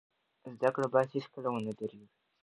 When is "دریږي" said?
1.79-2.07